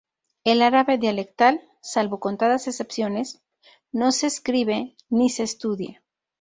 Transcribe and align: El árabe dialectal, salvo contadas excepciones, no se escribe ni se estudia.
El 0.43 0.63
árabe 0.63 0.97
dialectal, 0.97 1.61
salvo 1.79 2.19
contadas 2.19 2.67
excepciones, 2.67 3.43
no 3.91 4.11
se 4.11 4.25
escribe 4.25 4.95
ni 5.11 5.29
se 5.29 5.43
estudia. 5.43 6.01